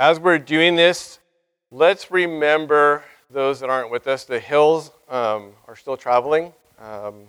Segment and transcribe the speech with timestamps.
[0.00, 1.18] As we're doing this,
[1.70, 4.24] let's remember those that aren't with us.
[4.24, 6.54] The hills um, are still traveling.
[6.78, 7.24] Um,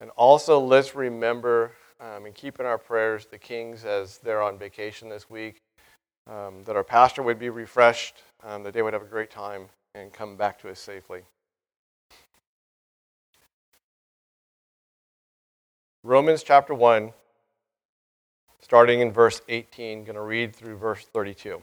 [0.00, 4.56] and also, let's remember um, and keep in our prayers the Kings as they're on
[4.56, 5.58] vacation this week,
[6.26, 9.66] um, that our pastor would be refreshed, um, that they would have a great time
[9.94, 11.20] and come back to us safely.
[16.02, 17.12] Romans chapter 1
[18.66, 21.62] starting in verse 18, going to read through verse 32.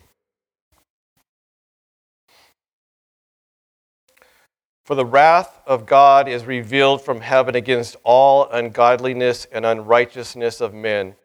[4.85, 10.73] For the wrath of God is revealed from heaven against all ungodliness and unrighteousness of
[10.73, 11.15] men,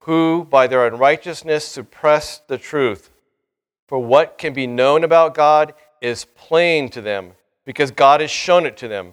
[0.00, 3.12] who by their unrighteousness suppress the truth.
[3.86, 8.66] For what can be known about God is plain to them, because God has shown
[8.66, 9.12] it to them.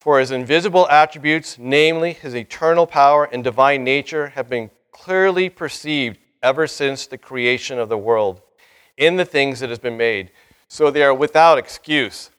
[0.00, 4.70] For his invisible attributes, namely his eternal power and divine nature, have been
[5.02, 8.40] clearly perceived ever since the creation of the world
[8.96, 10.30] in the things that has been made.
[10.68, 12.30] So they are without excuse.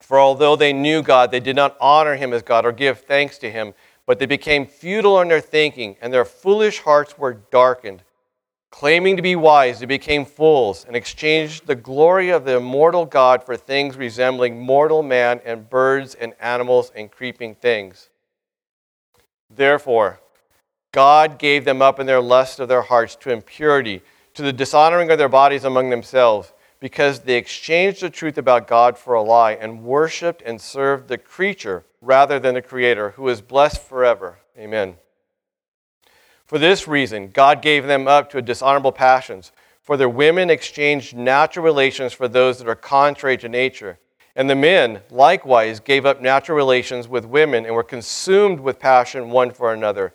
[0.00, 3.38] For although they knew God, they did not honor him as God or give thanks
[3.38, 3.74] to him,
[4.06, 8.02] but they became futile in their thinking, and their foolish hearts were darkened.
[8.72, 13.44] Claiming to be wise, they became fools and exchanged the glory of the immortal God
[13.44, 18.10] for things resembling mortal man and birds and animals and creeping things.
[19.48, 20.18] Therefore,
[20.94, 24.00] God gave them up in their lust of their hearts to impurity,
[24.34, 28.96] to the dishonoring of their bodies among themselves, because they exchanged the truth about God
[28.96, 33.40] for a lie and worshiped and served the creature rather than the Creator, who is
[33.40, 34.38] blessed forever.
[34.56, 34.94] Amen.
[36.46, 39.50] For this reason, God gave them up to dishonorable passions.
[39.82, 43.98] For their women exchanged natural relations for those that are contrary to nature.
[44.36, 49.30] And the men likewise gave up natural relations with women and were consumed with passion
[49.30, 50.14] one for another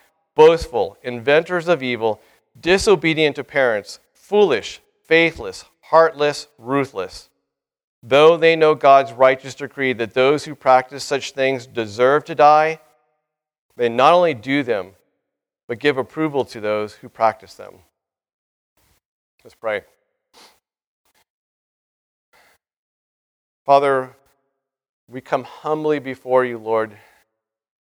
[0.41, 2.19] boastful, inventors of evil,
[2.59, 7.29] disobedient to parents, foolish, faithless, heartless, ruthless.
[8.01, 12.79] Though they know God's righteous decree that those who practice such things deserve to die,
[13.77, 14.93] they not only do them,
[15.67, 17.75] but give approval to those who practice them.
[19.43, 19.81] Let's pray.
[23.63, 24.15] Father,
[25.07, 26.97] we come humbly before you, Lord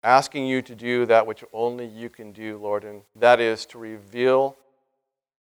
[0.03, 3.77] asking you to do that which only you can do, Lord, and that is to
[3.77, 4.55] reveal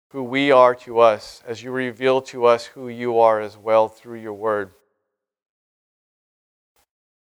[0.10, 3.88] who we are to us as you reveal to us who you are as well
[3.88, 4.72] through your word.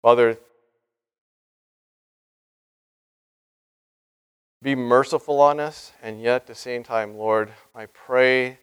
[0.00, 0.38] Father,
[4.62, 8.58] be merciful on us, and yet at the same time, Lord, I pray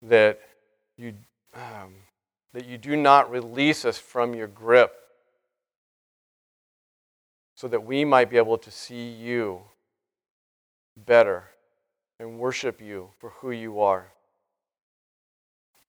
[0.00, 0.40] that
[0.96, 1.14] you,
[1.54, 1.94] um,
[2.54, 5.01] that you do not release us from your grip
[7.62, 9.60] so that we might be able to see you
[10.96, 11.44] better
[12.18, 14.08] and worship you for who you are.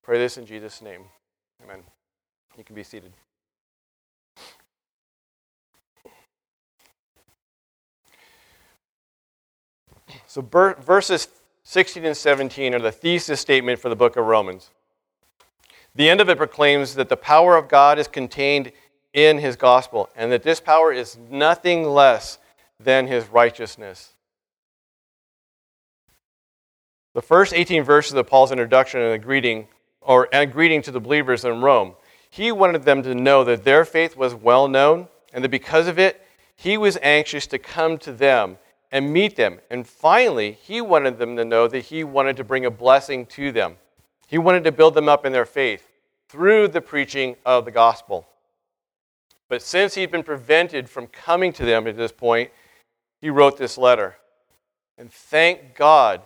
[0.04, 1.06] Pray this in Jesus' name.
[1.64, 1.80] Amen.
[2.56, 3.12] You can be seated.
[10.28, 11.28] So, verses
[11.64, 14.70] 16 and 17 are the thesis statement for the book of Romans.
[15.96, 18.72] The end of it proclaims that the power of God is contained
[19.14, 22.40] in his gospel, and that this power is nothing less
[22.80, 24.14] than his righteousness.
[27.14, 29.68] The first 18 verses of Paul's introduction and a greeting,
[30.02, 31.94] or a greeting to the believers in Rome,
[32.30, 36.00] he wanted them to know that their faith was well known, and that because of
[36.00, 36.26] it,
[36.56, 38.58] he was anxious to come to them
[38.92, 39.60] and meet them.
[39.70, 43.52] And finally, he wanted them to know that he wanted to bring a blessing to
[43.52, 43.78] them.
[44.28, 45.88] He wanted to build them up in their faith
[46.30, 48.28] through the preaching of the gospel.
[49.54, 52.50] But since he'd been prevented from coming to them at this point,
[53.22, 54.16] he wrote this letter.
[54.98, 56.24] And thank God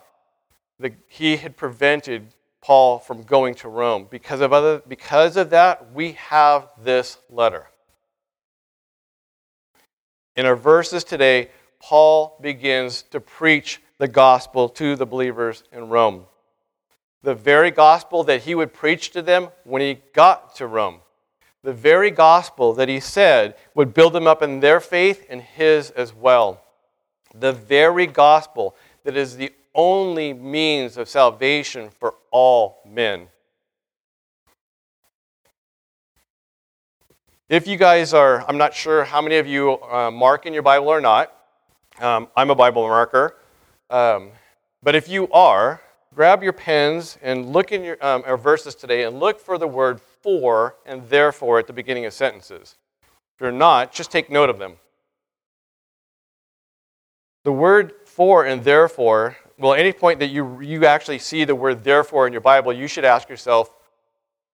[0.80, 4.08] that he had prevented Paul from going to Rome.
[4.10, 7.68] Because of, other, because of that, we have this letter.
[10.38, 11.50] In our verses today,
[11.82, 16.28] Paul begins to preach the gospel to the believers in Rome.
[17.24, 21.02] The very gospel that he would preach to them when he got to Rome
[21.68, 25.92] the very gospel that he said would build them up in their faith and his
[25.92, 26.64] as well.
[27.36, 28.74] The very gospel
[29.04, 33.28] that is the only means of salvation for all men.
[37.50, 40.64] If you guys are, I'm not sure how many of you uh, mark in your
[40.64, 41.34] Bible or not.
[42.00, 43.36] Um, I'm a Bible marker.
[43.90, 44.30] Um,
[44.82, 45.82] but if you are,
[46.16, 49.68] grab your pens and look in your um, our verses today and look for the
[49.68, 52.76] word for and therefore at the beginning of sentences.
[53.36, 54.74] If you're not, just take note of them.
[57.44, 61.84] The word for and therefore, well, any point that you, you actually see the word
[61.84, 63.72] therefore in your Bible, you should ask yourself,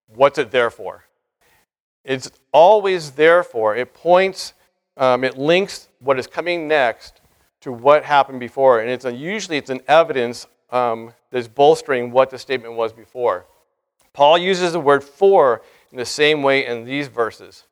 [0.07, 1.05] what's it there for?
[2.03, 3.75] It's always therefore.
[3.75, 4.53] It points,
[4.97, 7.21] um, it links what is coming next
[7.61, 8.81] to what happened before.
[8.81, 13.45] And it's a, usually it's an evidence um, that's bolstering what the statement was before.
[14.13, 15.61] Paul uses the word for
[15.91, 17.63] in the same way in these verses.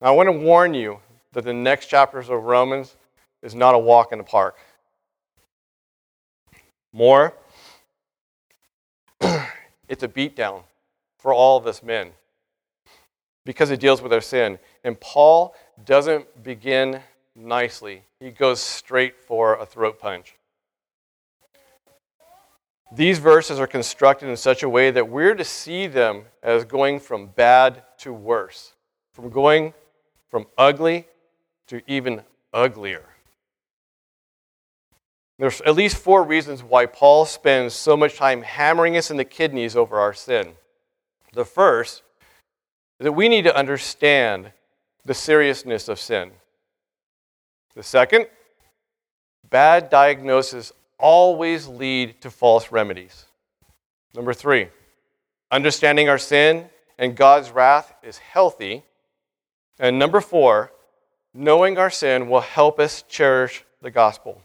[0.00, 0.98] Now, I want to warn you
[1.32, 2.96] that the next chapters of Romans
[3.42, 4.56] is not a walk in the park.
[6.92, 7.34] More,
[9.88, 10.64] it's a beatdown
[11.18, 12.10] for all of us men
[13.44, 14.58] because it deals with our sin.
[14.84, 15.54] And Paul
[15.84, 17.00] doesn't begin
[17.34, 20.34] nicely, he goes straight for a throat punch.
[22.94, 27.00] These verses are constructed in such a way that we're to see them as going
[27.00, 28.74] from bad to worse,
[29.12, 29.72] from going
[30.28, 31.06] from ugly
[31.68, 32.22] to even
[32.52, 33.04] uglier.
[35.38, 39.24] There's at least four reasons why Paul spends so much time hammering us in the
[39.24, 40.52] kidneys over our sin.
[41.32, 42.02] The first
[43.00, 44.52] is that we need to understand
[45.04, 46.30] the seriousness of sin.
[47.74, 48.26] The second,
[49.48, 53.26] bad diagnosis always lead to false remedies.
[54.14, 54.68] Number three,
[55.50, 58.84] understanding our sin and God's wrath is healthy.
[59.78, 60.72] And number four,
[61.34, 64.40] knowing our sin will help us cherish the gospel.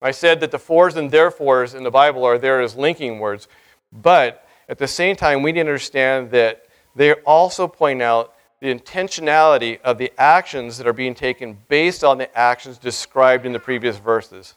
[0.00, 3.48] I said that the fors and therefores in the Bible are there as linking words,
[3.92, 8.72] but at the same time, we need to understand that they also point out the
[8.72, 13.58] intentionality of the actions that are being taken based on the actions described in the
[13.58, 14.54] previous verses.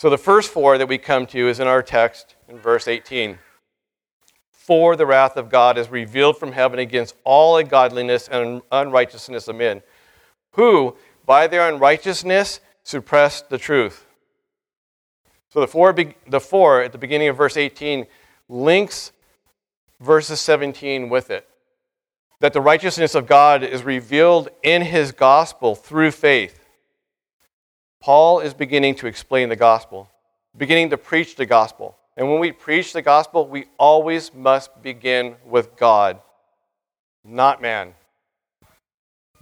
[0.00, 3.38] So the first for that we come to is in our text in verse 18.
[4.50, 9.56] For the wrath of God is revealed from heaven against all ungodliness and unrighteousness of
[9.56, 9.82] men,
[10.52, 14.06] who, by their unrighteousness, suppress the truth.
[15.50, 15.94] So the for,
[16.26, 18.06] the for at the beginning of verse 18
[18.48, 19.12] links
[20.00, 21.46] verses 17 with it.
[22.40, 26.59] That the righteousness of God is revealed in his gospel through faith.
[28.00, 30.10] Paul is beginning to explain the gospel,
[30.56, 31.96] beginning to preach the gospel.
[32.16, 36.20] And when we preach the gospel, we always must begin with God,
[37.24, 37.94] not man.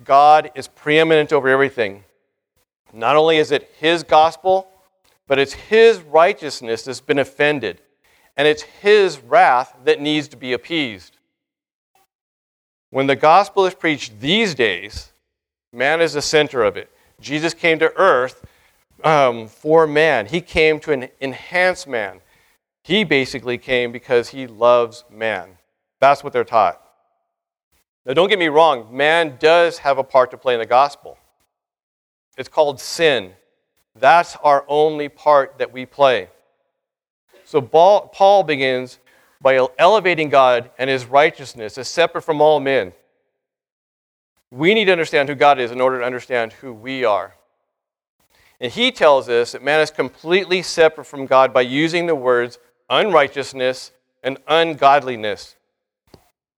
[0.04, 2.04] God is preeminent over everything.
[2.92, 4.68] Not only is it his gospel,
[5.26, 7.80] but it's his righteousness that's been offended
[8.36, 11.16] and it's his wrath that needs to be appeased.
[12.90, 15.12] When the gospel is preached these days,
[15.72, 16.90] man is the center of it.
[17.20, 18.44] Jesus came to earth
[19.04, 22.20] um, for man, he came to enhance man.
[22.82, 25.58] He basically came because he loves man.
[26.00, 26.82] That's what they're taught.
[28.06, 31.18] Now, don't get me wrong, man does have a part to play in the gospel.
[32.36, 33.32] It's called sin.
[33.94, 36.28] That's our only part that we play.
[37.44, 38.98] So Paul begins
[39.40, 42.92] by elevating God and his righteousness as separate from all men.
[44.50, 47.34] We need to understand who God is in order to understand who we are.
[48.60, 52.58] And he tells us that man is completely separate from God by using the words
[52.90, 55.54] unrighteousness and ungodliness.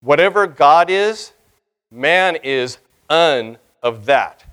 [0.00, 1.32] Whatever God is,
[1.90, 2.78] man is
[3.08, 4.44] un of that.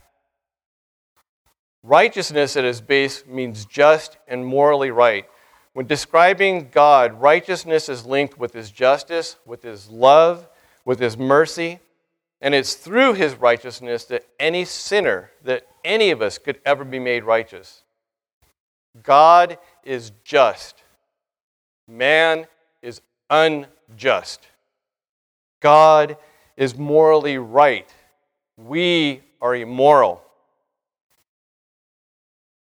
[1.84, 5.26] Righteousness at its base means just and morally right.
[5.72, 10.50] When describing God, righteousness is linked with his justice, with his love,
[10.84, 11.80] with his mercy,
[12.42, 17.00] and it's through his righteousness that any sinner, that any of us could ever be
[17.00, 17.84] made righteous.
[19.04, 20.84] God is just.
[21.88, 22.46] Man
[22.82, 24.48] is unjust.
[25.60, 26.18] God
[26.56, 27.92] is morally right.
[28.58, 30.24] We are immoral.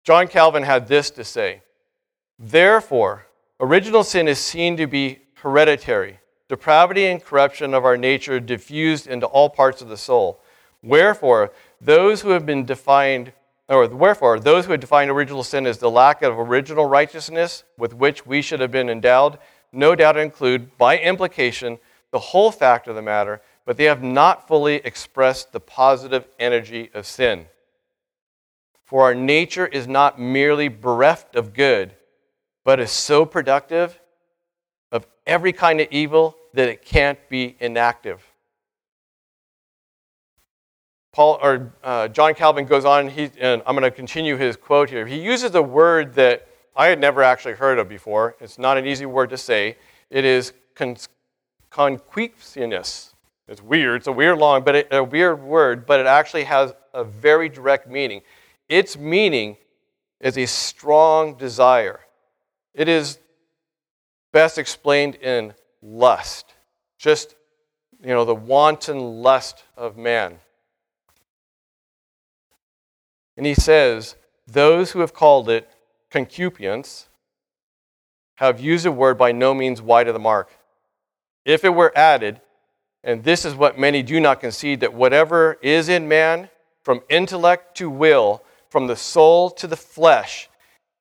[0.05, 1.63] John Calvin had this to say
[2.39, 3.27] Therefore,
[3.59, 6.20] original sin is seen to be hereditary,
[6.51, 10.41] depravity and corruption of our nature diffused into all parts of the soul.
[10.83, 13.33] Wherefore, those who have been defined,
[13.69, 17.95] or wherefore, those who have defined original sin as the lack of original righteousness with
[17.95, 19.39] which we should have been endowed,
[19.71, 21.79] no doubt include, by implication,
[22.11, 26.91] the whole fact of the matter, but they have not fully expressed the positive energy
[26.95, 27.47] of sin.
[28.83, 31.93] For our nature is not merely bereft of good,
[32.65, 34.01] but is so productive
[34.91, 38.25] of every kind of evil that it can't be inactive.
[41.13, 44.91] Paul or uh, John Calvin goes on, he, and I'm going to continue his quote
[44.91, 45.07] here.
[45.07, 48.37] He uses a word that I had never actually heard of before.
[48.41, 49.77] It's not an easy word to say.
[50.09, 50.97] It is con-
[51.71, 53.15] concupiscence.
[53.49, 53.97] It's weird.
[53.97, 57.49] It's a weird long, but it, a weird word, but it actually has a very
[57.49, 58.23] direct meaning.
[58.69, 59.57] Its meaning
[60.21, 62.01] is a strong desire.
[62.73, 63.19] It is
[64.33, 66.55] best explained in lust,
[66.99, 67.35] just
[68.03, 70.39] you know the wanton lust of man.
[73.37, 75.71] And he says, those who have called it
[76.11, 77.09] concupiscence
[78.35, 80.51] have used a word by no means wide of the mark.
[81.45, 82.41] If it were added,
[83.03, 86.51] and this is what many do not concede, that whatever is in man,
[86.83, 90.49] from intellect to will, from the soul to the flesh,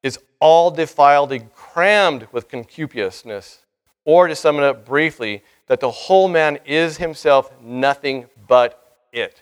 [0.03, 3.59] is all defiled and crammed with concupiscence.
[4.05, 9.39] Or to sum it up briefly, that the whole man is himself nothing but it.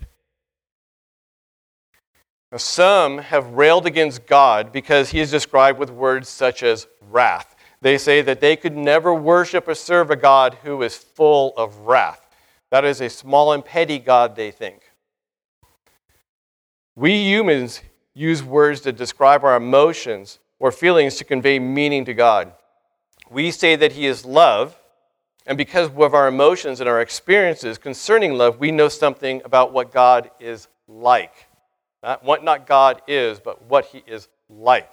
[2.52, 7.56] Now, some have railed against God because he is described with words such as wrath.
[7.82, 11.78] They say that they could never worship or serve a God who is full of
[11.80, 12.28] wrath.
[12.72, 14.92] That is a small and petty God, they think.
[16.96, 17.82] We humans
[18.14, 22.54] use words to describe our emotions or feelings to convey meaning to God.
[23.30, 24.78] We say that He is love,
[25.46, 29.92] and because of our emotions and our experiences concerning love, we know something about what
[29.92, 31.34] God is like.
[32.04, 34.92] Not what not God is, but what He is like.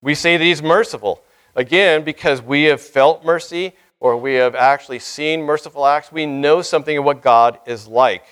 [0.00, 1.22] We say that He's merciful.
[1.54, 6.60] Again, because we have felt mercy or we have actually seen merciful acts, we know
[6.60, 8.24] something of what God is like.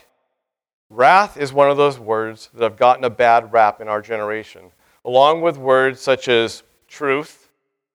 [0.89, 4.73] Wrath is one of those words that have gotten a bad rap in our generation,
[5.05, 7.50] along with words such as truth,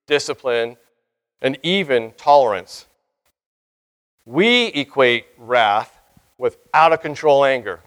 [0.06, 0.76] discipline,
[1.42, 2.86] and even tolerance.
[4.24, 6.00] We equate wrath
[6.38, 7.80] with out of control anger.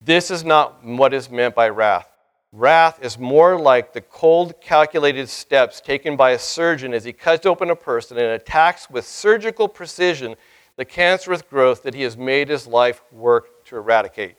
[0.00, 2.08] This is not what is meant by wrath.
[2.52, 7.44] Wrath is more like the cold, calculated steps taken by a surgeon as he cuts
[7.44, 10.36] open a person and attacks with surgical precision
[10.76, 14.36] the cancerous growth that he has made his life work to eradicate.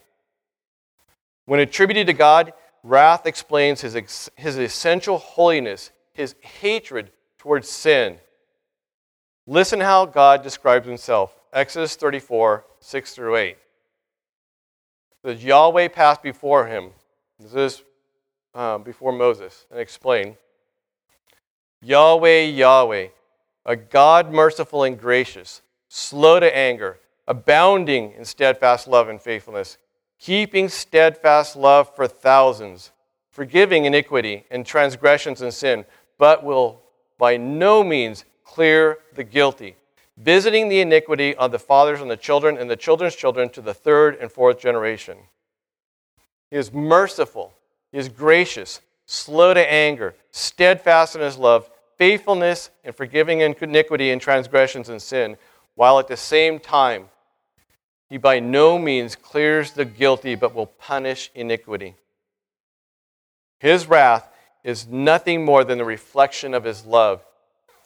[1.46, 2.54] When attributed to God,
[2.84, 8.18] wrath explains his, ex- his essential holiness, his hatred towards sin.
[9.46, 13.58] Listen how God describes himself Exodus 34, 6 through 8.
[15.24, 16.90] That Yahweh passed before him.
[17.40, 17.84] This is
[18.54, 20.36] um, before Moses and explain
[21.82, 23.08] Yahweh, Yahweh,
[23.66, 26.98] a God merciful and gracious, slow to anger,
[27.28, 29.78] abounding in steadfast love and faithfulness,
[30.20, 32.92] keeping steadfast love for thousands,
[33.30, 35.86] forgiving iniquity and transgressions and sin,
[36.18, 36.82] but will
[37.18, 39.76] by no means clear the guilty,
[40.18, 43.74] visiting the iniquity on the fathers and the children and the children's children to the
[43.74, 45.18] third and fourth generation.
[46.50, 47.54] He is merciful
[47.92, 54.22] he is gracious, slow to anger, steadfast in his love, faithfulness in forgiving iniquity and
[54.22, 55.38] transgressions and sin,
[55.76, 57.10] while at the same time
[58.10, 61.96] he by no means clears the guilty but will punish iniquity.
[63.60, 64.30] His wrath
[64.64, 67.24] is nothing more than the reflection of his love.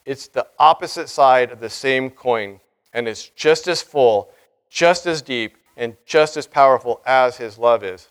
[0.06, 2.60] It's the opposite side of the same coin,
[2.94, 4.32] and it's just as full,
[4.70, 8.08] just as deep, and just as powerful as his love is.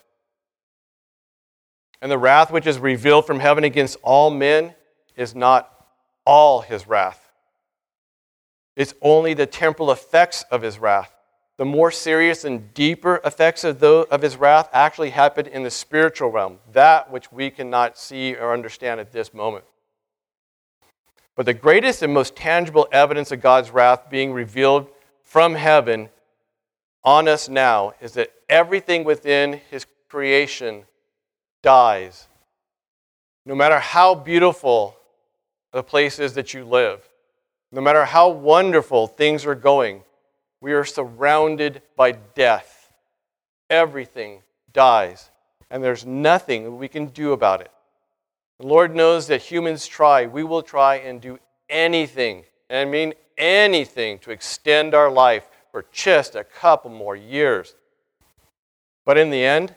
[2.01, 4.75] And the wrath which is revealed from heaven against all men
[5.17, 5.71] is not
[6.25, 7.31] all his wrath.
[8.77, 11.13] It's only the temporal effects of his wrath.
[11.61, 16.31] The more serious and deeper effects of, of his wrath actually happen in the spiritual
[16.31, 19.67] realm, that which we cannot see or understand at this moment.
[21.37, 24.89] But the greatest and most tangible evidence of God's wrath being revealed
[25.23, 26.09] from heaven
[27.05, 30.85] on us now is that everything within his creation
[31.63, 32.27] dies.
[33.45, 34.97] No matter how beautiful
[35.75, 37.07] the place is that you live,
[37.71, 40.05] no matter how wonderful things are going,
[40.61, 42.93] we are surrounded by death.
[43.69, 45.31] Everything dies,
[45.71, 47.71] and there's nothing we can do about it.
[48.59, 50.27] The Lord knows that humans try.
[50.27, 51.39] We will try and do
[51.69, 57.75] anything, and I mean anything, to extend our life for just a couple more years.
[59.07, 59.75] But in the end,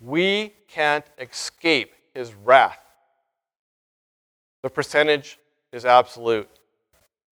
[0.00, 2.78] we can't escape his wrath.
[4.62, 5.38] The percentage
[5.72, 6.48] is absolute.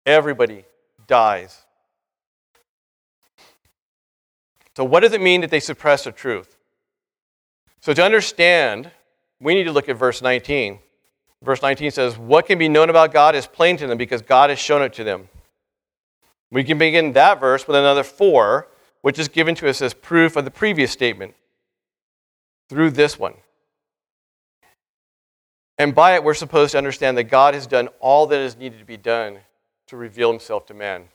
[0.06, 0.64] Everybody
[1.08, 1.65] dies.
[4.76, 6.58] So, what does it mean that they suppress the truth?
[7.80, 8.92] So, to understand,
[9.40, 10.80] we need to look at verse 19.
[11.42, 14.50] Verse 19 says, What can be known about God is plain to them because God
[14.50, 15.30] has shown it to them.
[16.52, 18.68] We can begin that verse with another for,
[19.02, 21.36] which is given to us as proof of the previous statement
[22.70, 23.36] through this one.
[25.78, 28.80] And by it, we're supposed to understand that God has done all that is needed
[28.80, 29.40] to be done
[29.88, 31.10] to reveal himself to man.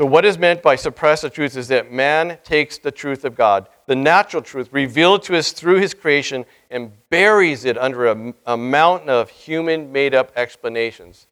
[0.00, 3.34] So, what is meant by suppress the truth is that man takes the truth of
[3.34, 8.34] God, the natural truth, revealed to us through his creation, and buries it under a,
[8.46, 11.26] a mountain of human made up explanations.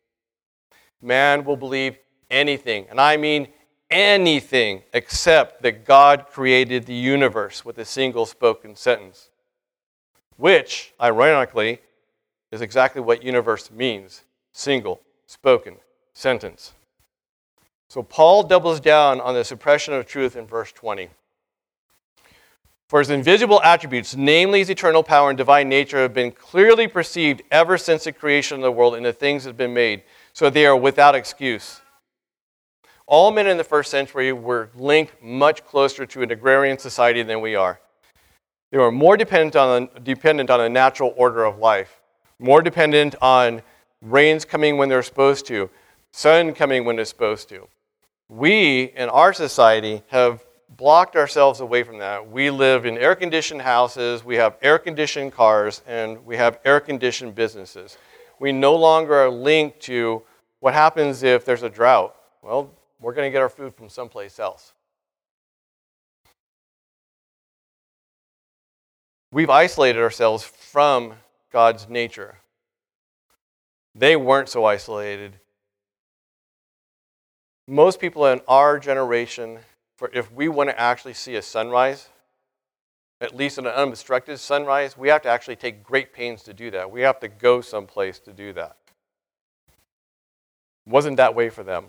[1.00, 1.96] Man will believe
[2.30, 3.48] anything, and I mean
[3.90, 9.30] anything, except that God created the universe with a single spoken sentence,
[10.37, 11.80] which, ironically,
[12.52, 15.76] is exactly what universe means single spoken
[16.12, 16.75] sentence.
[17.90, 21.09] So Paul doubles down on the suppression of truth in verse 20.
[22.87, 27.42] For his invisible attributes, namely his eternal power and divine nature, have been clearly perceived
[27.50, 30.02] ever since the creation of the world and the things that have been made,
[30.35, 31.80] so they are without excuse.
[33.07, 37.40] All men in the first century were linked much closer to an agrarian society than
[37.40, 37.80] we are.
[38.71, 42.00] They were more dependent on, dependent on a natural order of life,
[42.38, 43.62] more dependent on
[44.02, 45.71] rains coming when they're supposed to,
[46.12, 47.66] sun coming when it's supposed to
[48.28, 50.44] we in our society have
[50.76, 52.30] blocked ourselves away from that.
[52.30, 56.78] We live in air conditioned houses, we have air conditioned cars, and we have air
[56.80, 57.97] conditioned businesses.
[58.38, 60.23] We no longer are linked to
[60.61, 62.14] what happens if there's a drought.
[62.42, 62.70] Well,
[63.00, 64.73] we're going to get our food from someplace else.
[69.30, 71.14] We've isolated ourselves from
[71.52, 72.38] God's nature.
[73.94, 75.35] They weren't so isolated
[77.68, 79.58] most people in our generation,
[79.96, 82.08] for if we want to actually see a sunrise,
[83.20, 86.90] at least an unobstructed sunrise, we have to actually take great pains to do that.
[86.90, 88.76] We have to go someplace to do that.
[90.87, 91.86] Wasn't that way for them.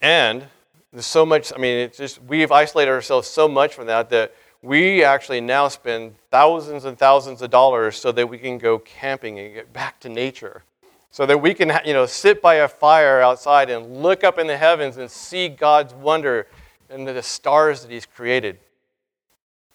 [0.00, 0.46] And
[0.92, 4.34] there's so much, I mean, it's just, we've isolated ourselves so much from that that
[4.62, 9.38] we actually now spend thousands and thousands of dollars so that we can go camping
[9.38, 10.64] and get back to nature
[11.10, 14.46] so that we can you know, sit by a fire outside and look up in
[14.46, 16.46] the heavens and see God's wonder
[16.90, 18.58] and the stars that He's created.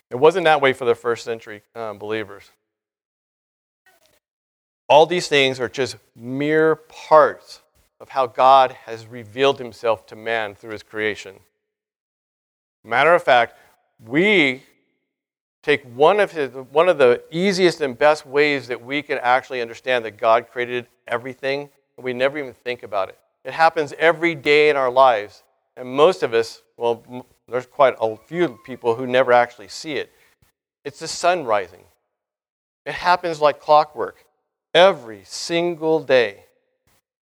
[0.09, 2.51] It wasn't that way for the first century um, believers.
[4.87, 7.61] All these things are just mere parts
[7.99, 11.39] of how God has revealed Himself to man through His creation.
[12.83, 13.57] Matter of fact,
[14.05, 14.63] we
[15.63, 19.61] take one of, his, one of the easiest and best ways that we can actually
[19.61, 23.17] understand that God created everything, and we never even think about it.
[23.45, 25.43] It happens every day in our lives.
[25.75, 30.11] And most of us, well, there's quite a few people who never actually see it.
[30.85, 31.83] It's the sun rising.
[32.85, 34.25] It happens like clockwork
[34.73, 36.43] every single day.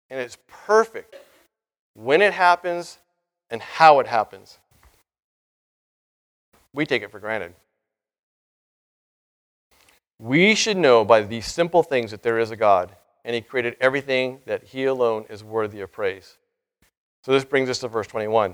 [0.10, 1.16] And it's perfect
[1.94, 2.98] when it happens
[3.50, 4.58] and how it happens.
[6.74, 7.54] We take it for granted.
[10.22, 13.76] We should know by these simple things that there is a God, and He created
[13.82, 16.38] everything that He alone is worthy of praise.
[17.26, 18.54] So this brings us to verse 21.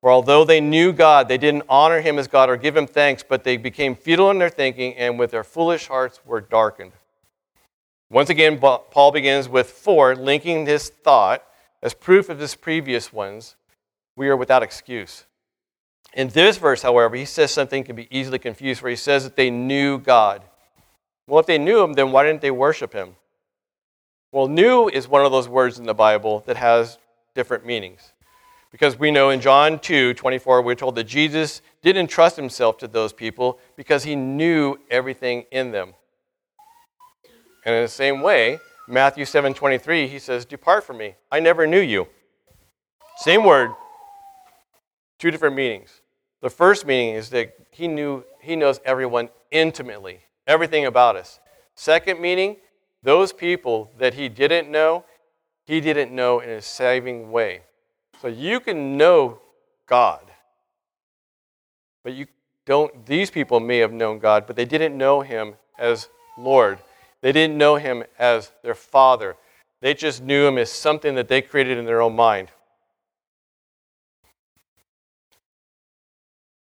[0.00, 3.24] For although they knew God, they didn't honor Him as God or give Him thanks,
[3.28, 6.92] but they became futile in their thinking, and with their foolish hearts were darkened.
[8.08, 11.42] Once again, Paul begins with for, linking this thought
[11.82, 13.56] as proof of his previous ones.
[14.14, 15.24] We are without excuse.
[16.14, 19.34] In this verse, however, he says something can be easily confused, where he says that
[19.34, 20.44] they knew God.
[21.26, 23.16] Well, if they knew him, then why didn't they worship him?
[24.32, 26.98] Well, knew is one of those words in the Bible that has
[27.34, 28.12] different meanings.
[28.70, 32.88] Because we know in John 2 24, we're told that Jesus didn't trust himself to
[32.88, 35.92] those people because he knew everything in them.
[37.66, 38.58] And in the same way,
[38.88, 41.14] Matthew 7 23, he says, Depart from me.
[41.30, 42.08] I never knew you.
[43.18, 43.72] Same word,
[45.18, 46.00] two different meanings.
[46.40, 50.20] The first meaning is that he knew he knows everyone intimately
[50.52, 51.40] everything about us.
[51.74, 52.56] Second meaning,
[53.02, 55.04] those people that he didn't know,
[55.64, 57.62] he didn't know in a saving way.
[58.20, 59.40] So you can know
[59.86, 60.30] God,
[62.04, 62.26] but you
[62.66, 66.78] don't, these people may have known God, but they didn't know him as Lord.
[67.22, 69.36] They didn't know him as their Father.
[69.80, 72.48] They just knew him as something that they created in their own mind.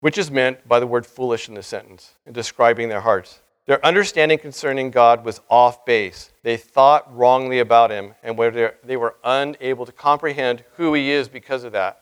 [0.01, 3.39] Which is meant by the word foolish in the sentence, in describing their hearts.
[3.67, 6.31] Their understanding concerning God was off base.
[6.41, 11.27] They thought wrongly about him, and where they were unable to comprehend who he is
[11.27, 12.01] because of that.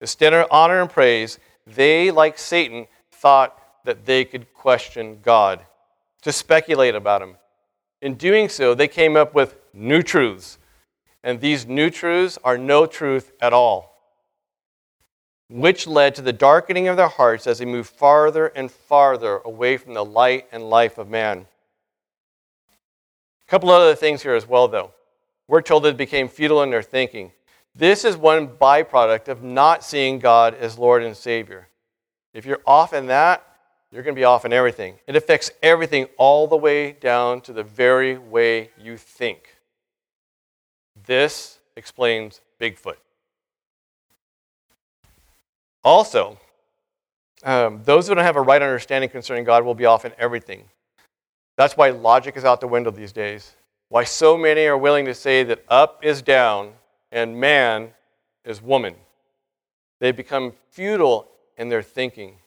[0.00, 5.64] Instead of honor and praise, they, like Satan, thought that they could question God,
[6.22, 7.36] to speculate about Him.
[8.00, 10.58] In doing so, they came up with new truths.
[11.22, 13.91] And these new truths are no truth at all,
[15.52, 19.76] which led to the darkening of their hearts as they moved farther and farther away
[19.76, 21.46] from the light and life of man.
[23.46, 24.92] A couple other things here as well, though.
[25.48, 27.32] We're told it became futile in their thinking.
[27.74, 31.68] This is one byproduct of not seeing God as Lord and Savior.
[32.32, 33.46] If you're off in that,
[33.90, 34.94] you're going to be off in everything.
[35.06, 39.56] It affects everything all the way down to the very way you think.
[41.06, 42.96] This explains Bigfoot.
[45.84, 46.38] Also,
[47.44, 50.64] um, those who don't have a right understanding concerning God will be off in everything.
[51.56, 53.56] That's why logic is out the window these days.
[53.88, 56.72] Why so many are willing to say that up is down
[57.10, 57.90] and man
[58.44, 58.94] is woman.
[60.00, 62.38] They become futile in their thinking.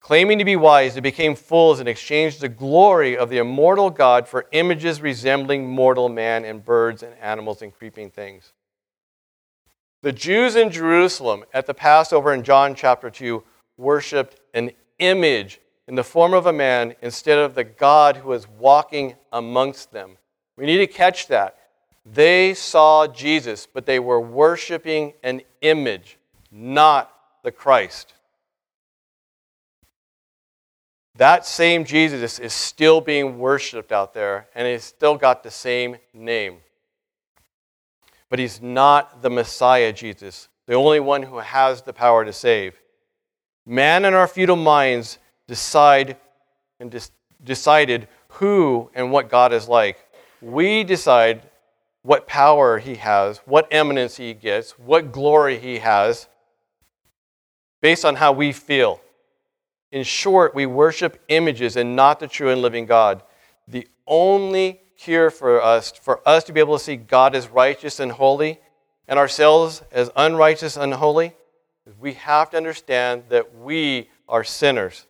[0.00, 4.28] Claiming to be wise, they became fools and exchanged the glory of the immortal God
[4.28, 8.52] for images resembling mortal man and birds and animals and creeping things.
[10.02, 13.42] The Jews in Jerusalem at the Passover in John chapter 2
[13.76, 18.46] worshiped an image in the form of a man instead of the God who was
[18.46, 20.16] walking amongst them.
[20.56, 21.58] We need to catch that.
[22.06, 26.18] They saw Jesus, but they were worshiping an image,
[26.52, 28.14] not the Christ.
[31.16, 35.96] That same Jesus is still being worshiped out there, and he's still got the same
[36.14, 36.58] name.
[38.30, 42.74] But he's not the Messiah Jesus, the only one who has the power to save.
[43.64, 46.16] Man in our futile minds decide
[46.80, 46.94] and
[47.42, 49.98] decided who and what God is like.
[50.40, 51.42] We decide
[52.02, 56.28] what power he has, what eminence he gets, what glory he has,
[57.80, 59.00] based on how we feel.
[59.90, 63.22] In short, we worship images and not the true and living God.
[63.66, 68.00] The only cure for us, for us to be able to see God as righteous
[68.00, 68.60] and holy
[69.06, 71.32] and ourselves as unrighteous and unholy,
[71.98, 75.06] we have to understand that we are sinners.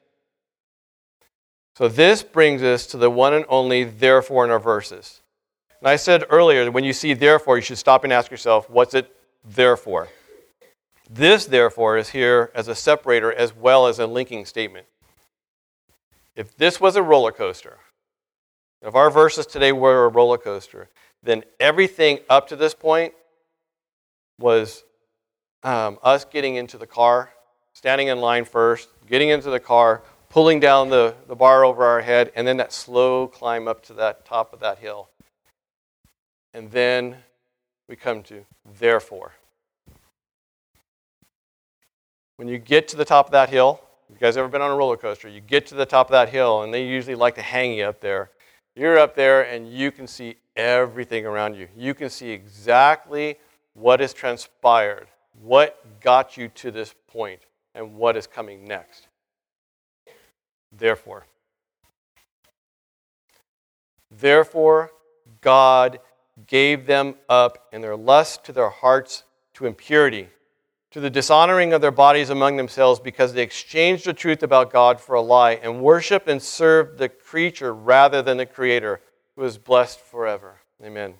[1.75, 5.21] So this brings us to the one and only therefore in our verses.
[5.81, 8.69] And I said earlier that when you see therefore, you should stop and ask yourself,
[8.69, 10.09] what's it there for?
[11.11, 14.87] This, therefore, is here as a separator as well as a linking statement.
[16.37, 17.79] If this was a roller coaster,
[18.83, 20.89] if our verses today were a roller coaster,
[21.23, 23.13] then everything up to this point
[24.39, 24.85] was
[25.63, 27.31] um, us getting into the car,
[27.73, 32.01] standing in line first, getting into the car, pulling down the, the bar over our
[32.01, 35.09] head, and then that slow climb up to that top of that hill.
[36.55, 37.17] And then
[37.89, 38.45] we come to
[38.79, 39.33] therefore.
[42.37, 44.77] When you get to the top of that hill, you guys ever been on a
[44.77, 45.29] roller coaster?
[45.29, 47.85] You get to the top of that hill, and they usually like to hang you
[47.85, 48.31] up there.
[48.79, 51.67] You're up there, and you can see everything around you.
[51.77, 53.37] You can see exactly
[53.75, 55.09] what has transpired,
[55.43, 57.41] what got you to this point,
[57.75, 59.09] and what is coming next.
[60.71, 61.27] Therefore,
[64.13, 64.93] therefore,
[65.41, 65.99] God
[66.47, 70.29] gave them up in their lust to their hearts to impurity
[70.91, 75.01] to the dishonoring of their bodies among themselves because they exchanged the truth about God
[75.01, 79.01] for a lie and worshiped and served the creature rather than the Creator,
[79.37, 80.57] who is blessed forever.
[80.83, 81.15] Amen.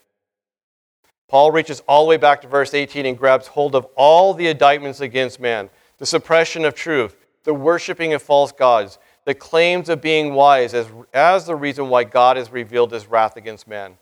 [1.29, 4.47] Paul reaches all the way back to verse 18 and grabs hold of all the
[4.47, 10.01] indictments against man the suppression of truth, the worshiping of false gods, the claims of
[10.01, 13.99] being wise as, as the reason why God has revealed his wrath against man.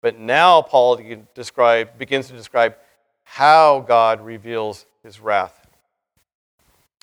[0.00, 1.00] But now Paul
[1.34, 2.76] describe, begins to describe
[3.28, 5.66] how God reveals his wrath.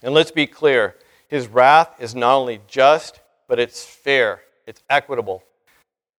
[0.01, 0.95] And let's be clear
[1.27, 5.43] his wrath is not only just, but it's fair, it's equitable.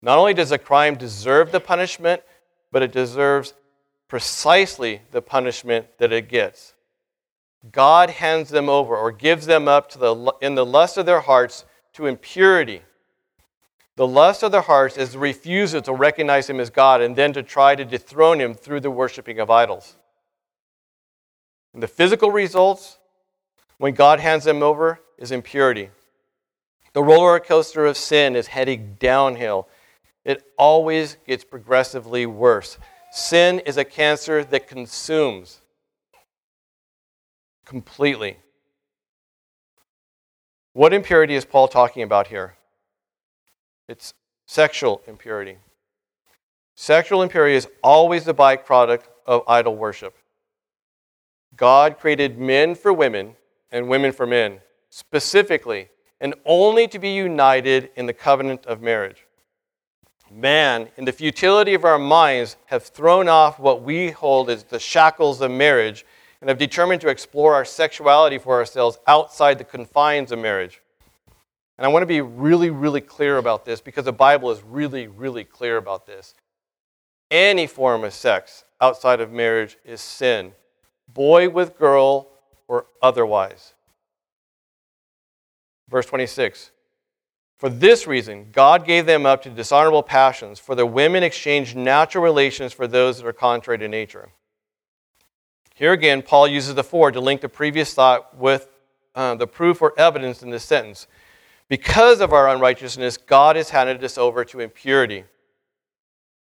[0.02, 2.22] Not only does a crime deserve the punishment,
[2.70, 3.54] but it deserves
[4.06, 6.74] precisely the punishment that it gets.
[7.72, 11.20] God hands them over or gives them up to the, in the lust of their
[11.20, 11.64] hearts
[11.94, 12.82] to impurity.
[13.96, 17.32] The lust of their hearts is the refusal to recognize Him as God and then
[17.34, 19.96] to try to dethrone Him through the worshiping of idols.
[21.72, 22.98] And the physical results,
[23.78, 25.90] when God hands them over, is impurity.
[26.92, 29.68] The roller coaster of sin is heading downhill.
[30.24, 32.78] It always gets progressively worse.
[33.12, 35.60] Sin is a cancer that consumes
[37.64, 38.38] completely.
[40.72, 42.56] What impurity is Paul talking about here?
[43.88, 44.14] It's
[44.46, 45.58] sexual impurity.
[46.74, 50.16] Sexual impurity is always the byproduct of idol worship.
[51.56, 53.36] God created men for women
[53.70, 54.60] and women for men.
[54.94, 55.88] specifically,
[56.20, 59.26] and only to be united in the covenant of marriage.
[60.30, 64.78] Man, in the futility of our minds, have thrown off what we hold as the
[64.78, 66.06] shackles of marriage
[66.40, 70.80] and have determined to explore our sexuality for ourselves outside the confines of marriage.
[71.76, 75.08] And I want to be really, really clear about this because the Bible is really,
[75.08, 76.34] really clear about this.
[77.30, 80.52] Any form of sex outside of marriage is sin,
[81.08, 82.28] boy with girl
[82.68, 83.74] or otherwise.
[85.88, 86.70] Verse 26
[87.56, 92.22] For this reason, God gave them up to dishonorable passions, for the women exchanged natural
[92.22, 94.30] relations for those that are contrary to nature.
[95.74, 98.68] Here again, Paul uses the for to link the previous thought with
[99.16, 101.08] uh, the proof or evidence in this sentence.
[101.68, 105.24] Because of our unrighteousness, God has handed us over to impurity,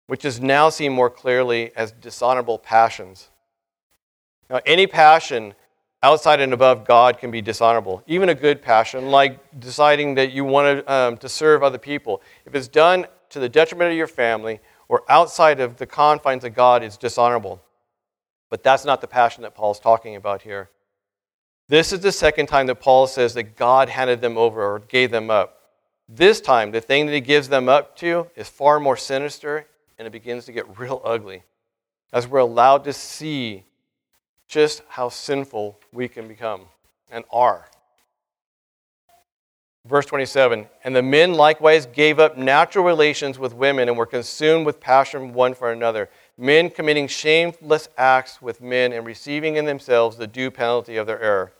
[0.08, 3.30] which is now seen more clearly as dishonorable passions.
[4.50, 5.54] Now, any passion
[6.04, 10.44] outside and above God can be dishonorable, even a good passion, like deciding that you
[10.44, 12.22] want to, um, to serve other people.
[12.46, 14.60] If it's done to the detriment of your family
[14.90, 17.62] or outside of the confines of God, it's dishonorable.
[18.50, 20.70] But that's not the passion that Paul's talking about here.
[21.70, 25.12] This is the second time that Paul says that God handed them over or gave
[25.12, 25.62] them up.
[26.10, 30.08] This time, the thing that he gives them up to is far more sinister and
[30.08, 31.44] it begins to get real ugly
[32.12, 33.64] as we're allowed to see
[34.48, 36.62] just how sinful we can become
[37.10, 37.66] and are.
[39.86, 44.66] Verse 27 And the men likewise gave up natural relations with women and were consumed
[44.66, 50.18] with passion one for another men committing shameless acts with men and receiving in themselves
[50.18, 51.54] the due penalty of their error.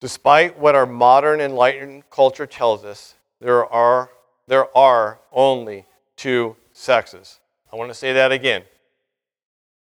[0.00, 4.10] Despite what our modern enlightened culture tells us, there are,
[4.46, 7.40] there are only two sexes.
[7.72, 8.62] I want to say that again.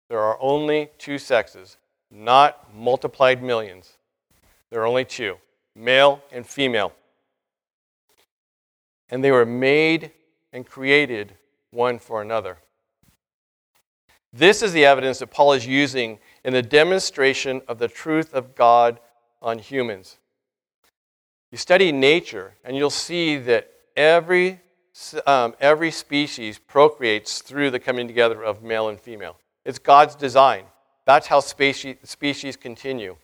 [0.08, 1.76] There are only two sexes,
[2.10, 3.98] not multiplied millions.
[4.70, 5.36] There are only two
[5.74, 6.92] male and female.
[9.10, 10.10] And they were made
[10.52, 11.34] and created
[11.70, 12.58] one for another.
[14.32, 18.54] This is the evidence that Paul is using in the demonstration of the truth of
[18.54, 19.00] God
[19.40, 20.18] on humans.
[21.50, 24.60] You study nature, and you'll see that every,
[25.26, 29.38] um, every species procreates through the coming together of male and female.
[29.64, 30.64] It's God's design.
[31.06, 33.16] That's how species, species continue.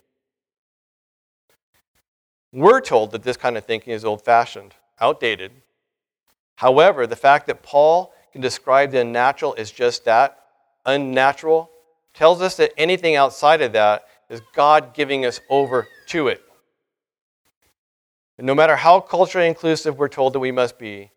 [2.52, 5.52] We're told that this kind of thinking is old fashioned, outdated.
[6.57, 10.38] However, the fact that Paul can describe the unnatural as just that,
[10.87, 11.71] unnatural,
[12.14, 16.42] tells us that anything outside of that is God giving us over to it.
[18.38, 21.11] And no matter how culturally inclusive we're told that we must be,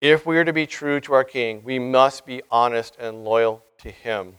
[0.00, 3.62] if we are to be true to our King, we must be honest and loyal
[3.78, 4.34] to Him.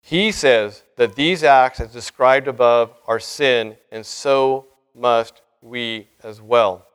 [0.00, 6.40] He says that these acts, as described above, are sin, and so must we as
[6.42, 6.86] well.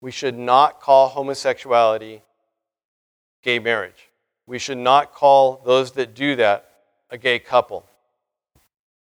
[0.00, 2.22] We should not call homosexuality
[3.42, 4.08] gay marriage.
[4.46, 6.70] We should not call those that do that
[7.10, 7.86] a gay couple.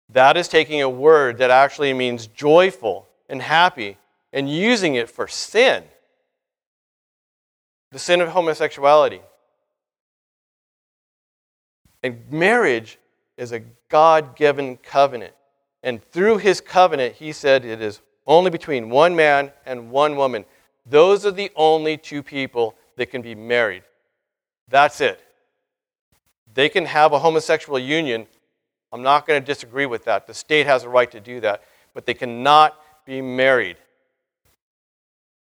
[0.09, 3.97] That is taking a word that actually means joyful and happy
[4.31, 5.83] and using it for sin.
[7.91, 9.21] The sin of homosexuality.
[12.03, 12.99] And marriage
[13.37, 15.33] is a God given covenant.
[15.81, 20.45] And through his covenant, he said it is only between one man and one woman.
[20.85, 23.83] Those are the only two people that can be married.
[24.67, 25.21] That's it.
[26.53, 28.27] They can have a homosexual union.
[28.91, 30.25] I'm not going to disagree with that.
[30.25, 31.63] The state has a right to do that.
[31.93, 33.77] But they cannot be married.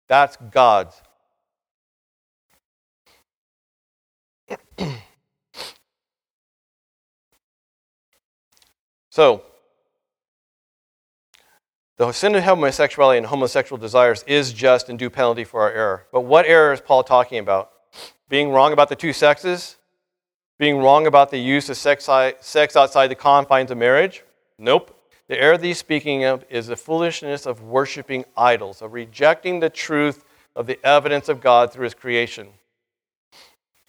[0.09, 1.01] That's God's.
[9.11, 9.43] so,
[11.97, 16.07] the sin of homosexuality and homosexual desires is just and due penalty for our error.
[16.11, 17.71] But what error is Paul talking about?
[18.31, 19.77] Being wrong about the two sexes?
[20.57, 24.23] Being wrong about the use of sex, outside the confines of marriage?
[24.57, 24.97] Nope.
[25.27, 29.69] The error that he's speaking of is the foolishness of worshiping idols, of rejecting the
[29.69, 32.49] truth of the evidence of God through his creation.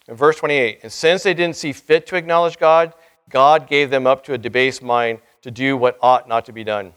[0.08, 2.94] In verse 28, and since they didn't see fit to acknowledge God,
[3.30, 6.64] God gave them up to a debased mind to do what ought not to be
[6.64, 6.94] done.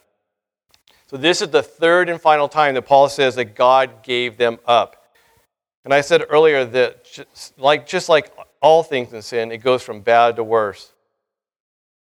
[1.08, 4.58] So, this is the third and final time that Paul says that God gave them
[4.66, 5.03] up.
[5.84, 9.82] And I said earlier that just like, just like all things in sin, it goes
[9.82, 10.92] from bad to worse.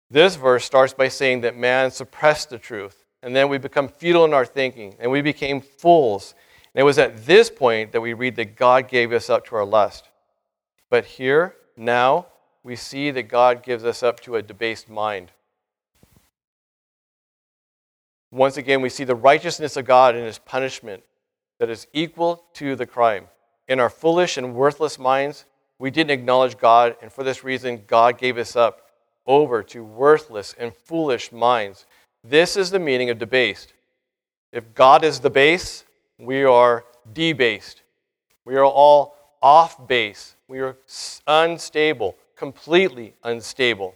[0.09, 4.25] This verse starts by saying that man suppressed the truth, and then we become futile
[4.25, 6.35] in our thinking, and we became fools.
[6.73, 9.55] And it was at this point that we read that God gave us up to
[9.55, 10.09] our lust.
[10.89, 12.27] But here, now,
[12.63, 15.31] we see that God gives us up to a debased mind.
[18.31, 21.03] Once again, we see the righteousness of God in his punishment
[21.59, 23.27] that is equal to the crime.
[23.71, 25.45] In our foolish and worthless minds,
[25.79, 28.81] we didn't acknowledge God, and for this reason, God gave us up
[29.25, 31.85] over to worthless and foolish minds.
[32.21, 33.71] This is the meaning of debased.
[34.51, 35.85] If God is the base,
[36.19, 37.83] we are debased.
[38.43, 40.35] We are all off base.
[40.49, 40.75] We are
[41.25, 43.95] unstable, completely unstable.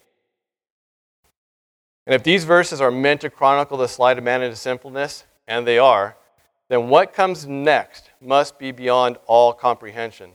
[2.06, 5.68] And if these verses are meant to chronicle the slide of man into sinfulness, and
[5.68, 6.16] they are,
[6.70, 10.32] then what comes next must be beyond all comprehension.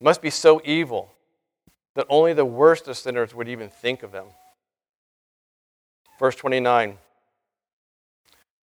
[0.00, 1.12] It must be so evil
[1.94, 4.26] that only the worst of sinners would even think of them.
[6.18, 6.98] Verse 29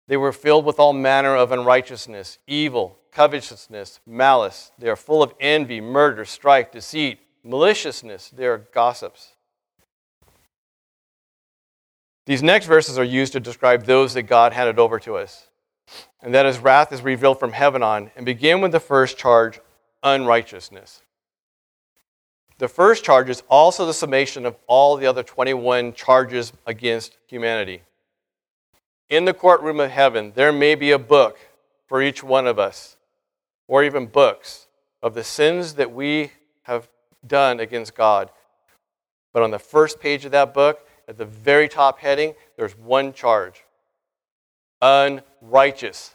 [0.08, 4.72] They were filled with all manner of unrighteousness, evil, covetousness, malice.
[4.78, 8.28] They are full of envy, murder, strife, deceit, maliciousness.
[8.30, 9.35] They are gossips.
[12.26, 15.48] These next verses are used to describe those that God handed over to us,
[16.23, 19.61] and that his wrath is revealed from heaven on, and begin with the first charge
[20.03, 21.03] unrighteousness.
[22.59, 27.83] The first charge is also the summation of all the other 21 charges against humanity.
[29.11, 31.38] In the courtroom of heaven, there may be a book
[31.87, 32.97] for each one of us,
[33.66, 34.68] or even books
[35.03, 36.31] of the sins that we
[36.62, 36.88] have
[37.27, 38.31] done against God.
[39.33, 43.12] But on the first page of that book, at the very top heading, there's one
[43.12, 43.64] charge
[44.83, 46.14] unrighteous.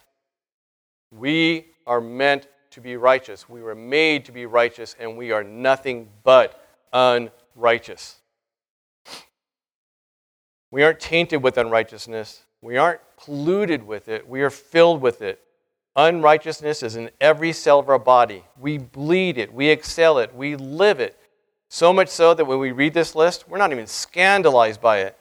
[1.12, 3.50] We are meant to be righteous.
[3.50, 8.18] We were made to be righteous, and we are nothing but unrighteous.
[10.70, 12.44] We aren't tainted with unrighteousness.
[12.62, 14.28] We aren't polluted with it.
[14.28, 15.40] We are filled with it.
[15.96, 18.44] Unrighteousness is in every cell of our body.
[18.60, 19.52] We bleed it.
[19.52, 20.36] We exhale it.
[20.36, 21.18] We live it.
[21.70, 25.18] So much so that when we read this list, we're not even scandalized by it.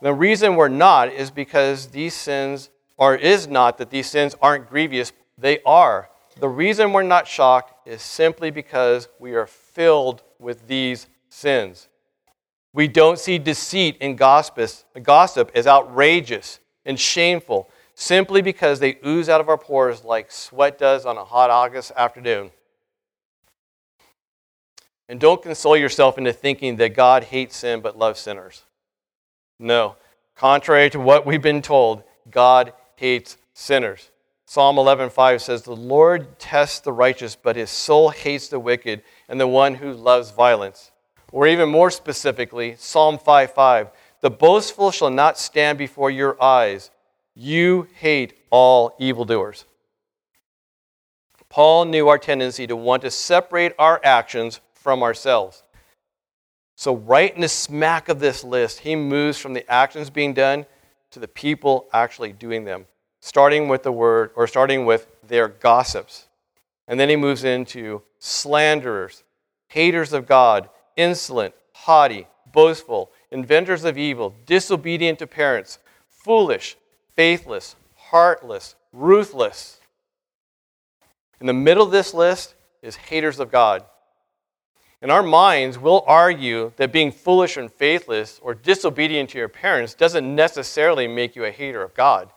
[0.00, 4.68] The reason we're not is because these sins, or is not that these sins aren't
[4.68, 6.08] grievous, they are.
[6.38, 11.88] The reason we're not shocked is simply because we are filled with these sins.
[12.72, 14.60] We don't see deceit in gossip,
[15.02, 20.78] gossip as outrageous and shameful simply because they ooze out of our pores like sweat
[20.78, 22.52] does on a hot August afternoon.
[25.08, 28.62] And don't console yourself into thinking that God hates sin but loves sinners.
[29.58, 29.96] No.
[30.34, 34.10] Contrary to what we've been told, God hates sinners.
[34.46, 39.40] Psalm 11:5 says, "The Lord tests the righteous, but his soul hates the wicked and
[39.40, 40.90] the one who loves violence."
[41.32, 43.90] Or even more specifically, Psalm 5:5,
[44.20, 46.90] "The boastful shall not stand before your eyes.
[47.34, 49.66] You hate all evildoers."
[51.50, 55.62] Paul knew our tendency to want to separate our actions from ourselves.
[56.78, 60.64] So, right in the smack of this list, he moves from the actions being done
[61.10, 62.86] to the people actually doing them,
[63.18, 66.28] starting with the word, or starting with their gossips.
[66.86, 69.24] And then he moves into slanderers,
[69.66, 76.76] haters of God, insolent, haughty, boastful, inventors of evil, disobedient to parents, foolish,
[77.12, 79.80] faithless, heartless, ruthless.
[81.40, 83.84] In the middle of this list is haters of God.
[85.00, 89.94] In our minds, we'll argue that being foolish and faithless or disobedient to your parents
[89.94, 92.30] doesn't necessarily make you a hater of God.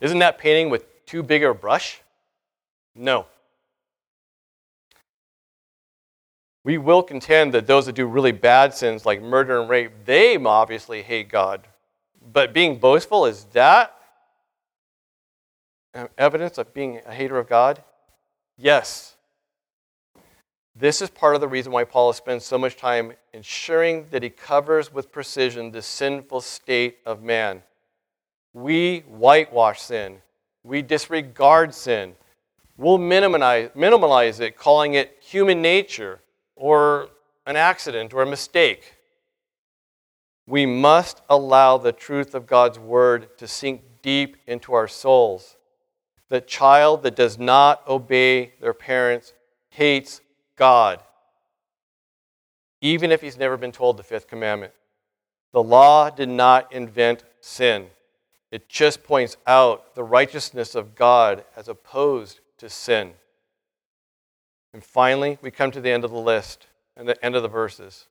[0.00, 2.02] Isn't that painting with too big a brush?
[2.94, 3.26] No.
[6.62, 10.36] We will contend that those that do really bad sins like murder and rape, they
[10.36, 11.66] obviously hate God.
[12.32, 13.94] But being boastful, is that
[16.16, 17.82] evidence of being a hater of God?
[18.56, 19.13] Yes.
[20.76, 24.30] This is part of the reason why Paul spends so much time ensuring that he
[24.30, 27.62] covers with precision the sinful state of man.
[28.52, 30.18] We whitewash sin,
[30.64, 32.16] we disregard sin,
[32.76, 36.20] we'll minimize, minimize it, calling it human nature
[36.56, 37.08] or
[37.46, 38.96] an accident or a mistake.
[40.46, 45.56] We must allow the truth of God's word to sink deep into our souls.
[46.28, 49.34] The child that does not obey their parents
[49.70, 50.20] hates
[50.56, 51.00] God,
[52.80, 54.72] even if he's never been told the fifth commandment.
[55.52, 57.86] The law did not invent sin,
[58.50, 63.14] it just points out the righteousness of God as opposed to sin.
[64.72, 67.48] And finally, we come to the end of the list and the end of the
[67.48, 68.06] verses.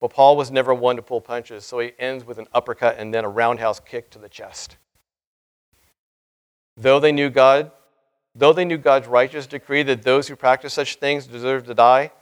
[0.00, 3.12] Well, Paul was never one to pull punches, so he ends with an uppercut and
[3.12, 4.76] then a roundhouse kick to the chest.
[6.76, 7.72] Though they knew God,
[8.38, 12.12] Though they knew God's righteous decree that those who practice such things deserve to die,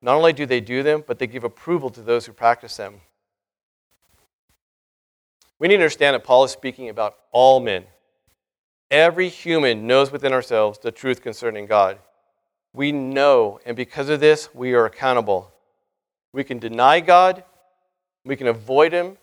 [0.00, 3.02] not only do they do them, but they give approval to those who practice them.
[5.58, 7.84] We need to understand that Paul is speaking about all men.
[8.90, 11.98] Every human knows within ourselves the truth concerning God.
[12.72, 15.52] We know, and because of this, we are accountable.
[16.32, 17.44] We can deny God,
[18.24, 19.18] we can avoid Him,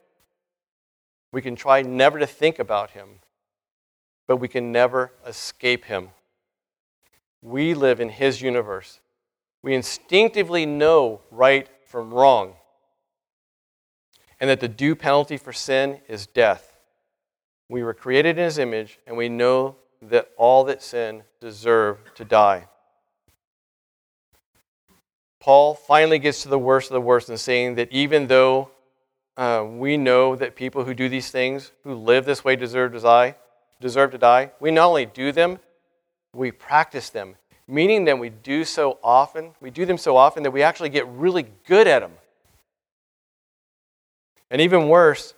[1.32, 3.20] we can try never to think about Him,
[4.28, 6.10] but we can never escape Him.
[7.42, 9.00] We live in His universe.
[9.62, 12.54] We instinctively know right from wrong,
[14.40, 16.78] and that the due penalty for sin is death.
[17.70, 22.26] We were created in his image, and we know that all that sin deserve to
[22.26, 22.68] die.
[25.40, 28.70] Paul finally gets to the worst of the worst in saying that even though
[29.38, 33.00] uh, we know that people who do these things, who live this way, deserve to
[33.00, 33.36] die,
[33.82, 35.60] deserve to die, we not only do them,
[36.36, 37.36] we practice them.
[37.68, 41.08] Meaning that we do so often, we do them so often that we actually get
[41.08, 42.12] really good at them.
[44.52, 45.34] And even worse,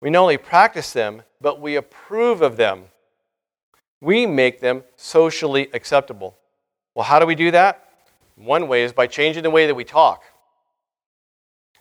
[0.00, 2.84] we not only practice them, but we approve of them.
[4.00, 6.36] We make them socially acceptable.
[6.94, 7.86] Well, how do we do that?
[8.36, 10.22] One way is by changing the way that we talk.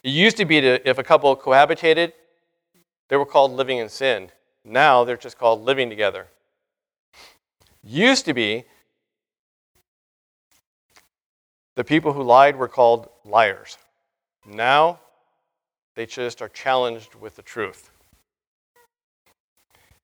[0.04, 2.14] It used to be that if a couple cohabitated,
[3.08, 4.32] they were called living in sin.
[4.64, 6.28] Now they're just called living together.
[7.86, 8.66] Used to be
[11.76, 13.78] the people who lied were called liars.
[14.44, 15.00] Now
[15.96, 17.92] they just are challenged with the truth.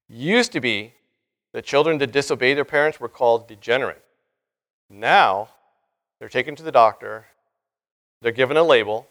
[0.08, 0.94] Used to be
[1.54, 4.04] the children that disobeyed their parents were called degenerate.
[4.90, 5.50] Now,
[6.20, 7.26] they're taken to the doctor,
[8.22, 9.08] they're given a label,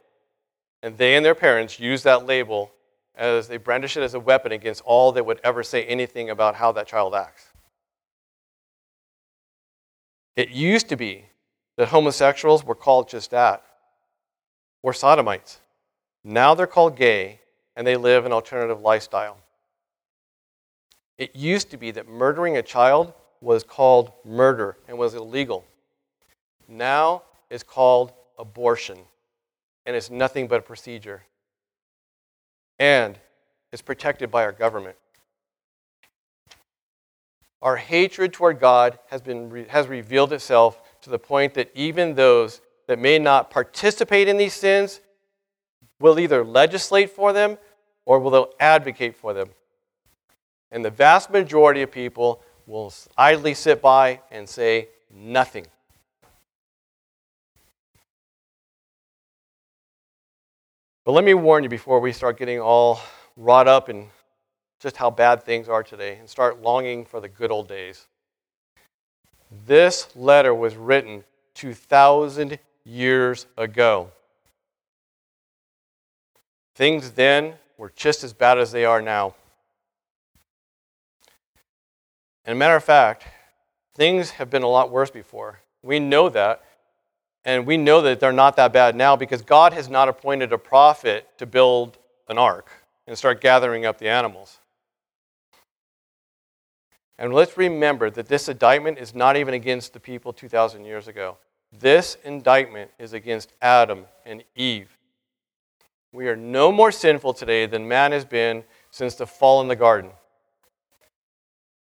[0.83, 2.71] and they and their parents use that label
[3.15, 6.55] as they brandish it as a weapon against all that would ever say anything about
[6.55, 7.50] how that child acts.
[10.41, 11.27] It used to be
[11.77, 13.63] that homosexuals were called just that,
[14.83, 15.59] or sodomites.
[16.25, 17.41] Now they're called gay,
[17.77, 19.37] and they live an alternative lifestyle.
[21.19, 23.13] It used to be that murdering a child
[23.43, 25.67] was called murder and was illegal.
[26.67, 28.97] Now it's called abortion,
[29.85, 31.23] and it's nothing but a procedure.
[32.79, 33.19] And
[33.73, 34.97] it's protected by our government.
[37.63, 42.61] Our hatred toward God has, been, has revealed itself to the point that even those
[42.87, 45.01] that may not participate in these sins
[45.99, 47.59] will either legislate for them
[48.07, 49.49] or will they advocate for them.
[50.73, 55.67] And the vast majority of people will idly sit by and say nothing.
[61.05, 63.01] But let me warn you before we start getting all
[63.37, 64.07] wrought up in
[64.81, 68.07] just how bad things are today and start longing for the good old days.
[69.67, 71.25] This letter was written
[71.55, 74.11] 2,000 years ago.
[76.75, 79.35] Things then were just as bad as they are now.
[82.45, 83.27] And a matter of fact,
[83.95, 85.61] things have been a lot worse before.
[85.83, 86.65] We know that.
[87.45, 90.59] And we know that they're not that bad now because God has not appointed a
[90.59, 92.71] prophet to build an ark
[93.07, 94.60] and start gathering up the animals.
[97.21, 101.37] And let's remember that this indictment is not even against the people 2,000 years ago.
[101.71, 104.97] This indictment is against Adam and Eve.
[106.13, 109.77] We are no more sinful today than man has been since the fall in the
[109.77, 110.13] garden.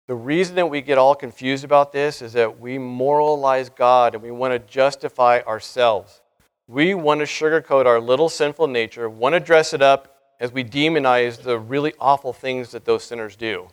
[0.07, 4.21] The reason that we get all confused about this is that we moralize God and
[4.21, 6.19] we want to justify ourselves.
[6.67, 10.65] We want to sugarcoat our little sinful nature, want to dress it up as we
[10.65, 13.69] demonize the really awful things that those sinners do.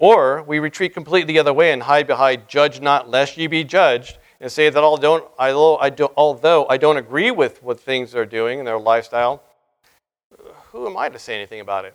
[0.00, 3.64] Or we retreat completely the other way and hide behind, judge not lest ye be
[3.64, 8.78] judged, and say that although I don't, agree with what things they're doing in their
[8.78, 9.42] lifestyle,
[10.72, 11.94] who am I to say anything about it?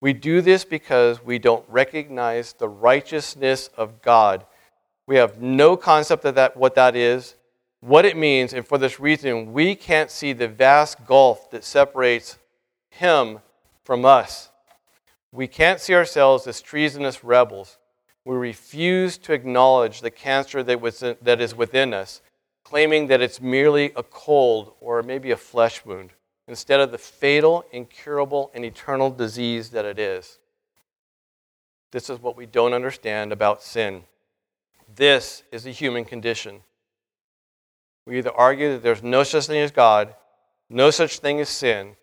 [0.00, 4.46] We do this because we don't recognize the righteousness of God.
[5.08, 7.34] We have no concept of that, what that is,
[7.80, 12.38] what it means, and for this reason, we can't see the vast gulf that separates
[12.90, 13.40] Him
[13.84, 14.50] from us.
[15.32, 17.78] We can't see ourselves as treasonous rebels.
[18.24, 22.22] We refuse to acknowledge the cancer that, was, that is within us,
[22.64, 26.10] claiming that it's merely a cold or maybe a flesh wound
[26.48, 30.38] instead of the fatal, incurable, and eternal disease that it is.
[31.92, 34.04] This is what we don't understand about sin.
[34.94, 36.62] This is the human condition.
[38.06, 40.14] We either argue that there's no such thing as God,
[40.68, 41.96] no such thing as sin,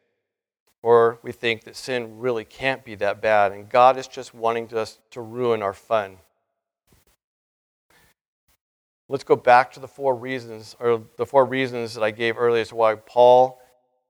[0.84, 4.72] or we think that sin really can't be that bad, and God is just wanting
[4.76, 6.18] us to ruin our fun.
[9.08, 12.62] Let's go back to the four reasons, or the four reasons that I gave earlier
[12.62, 13.62] as to why Paul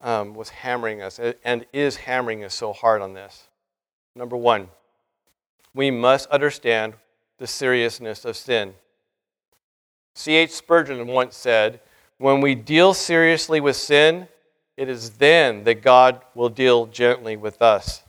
[0.02, 3.48] um, was hammering us and is hammering us so hard on this.
[4.16, 4.70] Number one,
[5.76, 6.96] we must understand
[7.38, 8.74] the seriousness of sin.
[10.16, 10.52] C.H.
[10.52, 11.82] Spurgeon once said,
[12.18, 14.28] When we deal seriously with sin,
[14.78, 18.04] it is then that God will deal gently with us.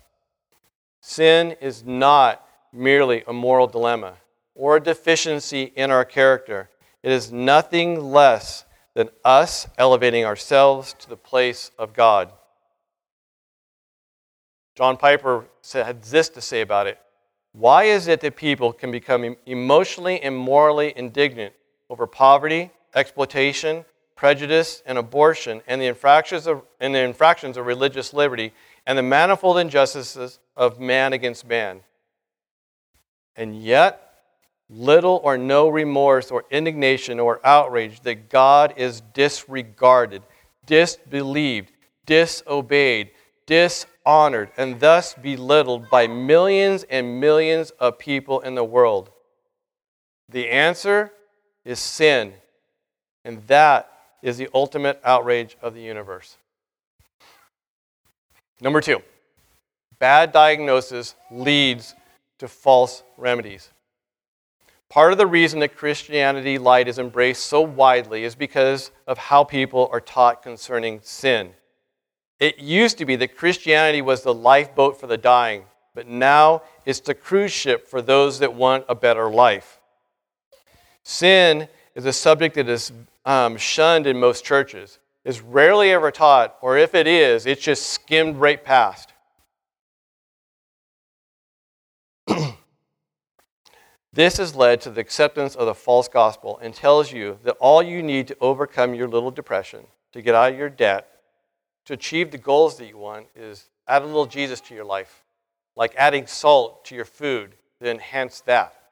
[1.00, 4.14] Sin is not merely a moral dilemma
[4.54, 6.70] or a deficiency in our character,
[7.02, 12.30] it is nothing less than us elevating ourselves to the place of God.
[14.76, 16.98] John Piper had this to say about it
[17.52, 21.52] Why is it that people can become emotionally and morally indignant
[21.90, 23.84] over poverty, exploitation,
[24.16, 28.52] prejudice, and abortion, and the infractions of, and the infractions of religious liberty,
[28.86, 31.80] and the manifold injustices of man against man?
[33.36, 34.00] And yet,
[34.68, 40.22] little or no remorse or indignation or outrage that God is disregarded,
[40.66, 41.72] disbelieved,
[42.06, 43.10] disobeyed,
[43.46, 49.10] dishonored, and thus belittled by millions and millions of people in the world?
[50.28, 51.12] The answer
[51.64, 52.32] is sin,
[53.24, 53.90] and that
[54.24, 56.38] is the ultimate outrage of the universe.
[58.58, 59.02] Number two,
[59.98, 61.94] bad diagnosis leads
[62.38, 63.68] to false remedies.
[64.88, 69.44] Part of the reason that Christianity light is embraced so widely is because of how
[69.44, 71.52] people are taught concerning sin.
[72.40, 75.64] It used to be that Christianity was the lifeboat for the dying,
[75.94, 79.80] but now it's the cruise ship for those that want a better life.
[81.02, 82.92] Sin is a subject that is
[83.24, 87.86] um, shunned in most churches, is rarely ever taught, or if it is, it's just
[87.86, 89.12] skimmed right past.
[94.14, 97.82] This has led to the acceptance of the false gospel and tells you that all
[97.82, 101.08] you need to overcome your little depression, to get out of your debt,
[101.86, 105.24] to achieve the goals that you want is add a little Jesus to your life,
[105.74, 108.83] like adding salt to your food to enhance that.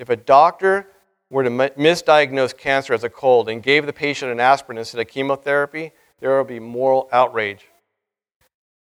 [0.00, 0.86] If a doctor
[1.28, 5.08] were to misdiagnose cancer as a cold and gave the patient an aspirin instead of
[5.08, 7.66] chemotherapy, there would be moral outrage.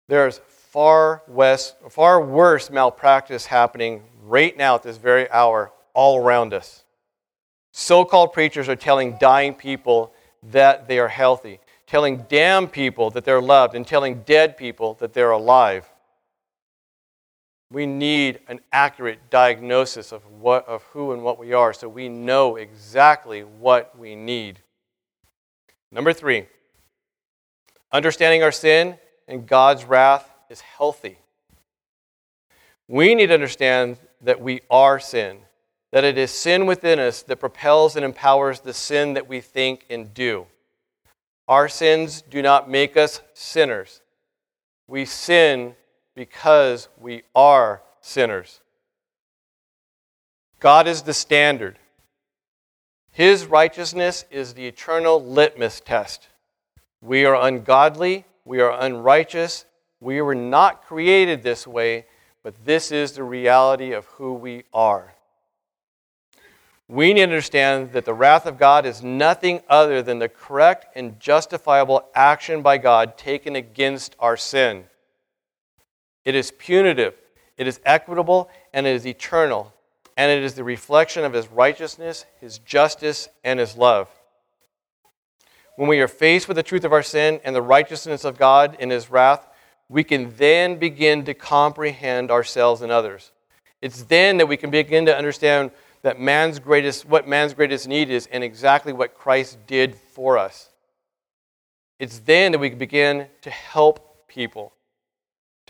[0.07, 6.55] There's far, west, far worse malpractice happening right now at this very hour all around
[6.55, 6.85] us.
[7.73, 10.13] So called preachers are telling dying people
[10.45, 11.59] that they are healthy,
[11.89, 15.90] telling damned people that they're loved, and telling dead people that they're alive.
[17.73, 22.09] We need an accurate diagnosis of, what, of who and what we are so we
[22.09, 24.59] know exactly what we need.
[25.93, 26.47] Number three,
[27.93, 28.97] understanding our sin
[29.29, 31.19] and God's wrath is healthy.
[32.89, 35.39] We need to understand that we are sin,
[35.93, 39.87] that it is sin within us that propels and empowers the sin that we think
[39.89, 40.47] and do.
[41.47, 44.01] Our sins do not make us sinners.
[44.89, 45.77] We sin
[46.21, 48.61] because we are sinners.
[50.59, 51.79] God is the standard.
[53.11, 56.29] His righteousness is the eternal litmus test.
[57.01, 59.65] We are ungodly, we are unrighteous,
[59.99, 62.05] we were not created this way,
[62.43, 65.15] but this is the reality of who we are.
[66.87, 70.95] We need to understand that the wrath of God is nothing other than the correct
[70.95, 74.85] and justifiable action by God taken against our sin.
[76.25, 77.15] It is punitive,
[77.57, 79.73] it is equitable, and it is eternal,
[80.17, 84.09] and it is the reflection of His righteousness, His justice, and His love.
[85.77, 88.77] When we are faced with the truth of our sin and the righteousness of God
[88.81, 89.47] in His wrath,
[89.89, 93.33] we can then begin to comprehend ourselves and others.
[93.81, 95.71] It's then that we can begin to understand
[96.03, 100.69] that man's greatest, what man's greatest need is and exactly what Christ did for us.
[101.99, 104.73] It's then that we can begin to help people,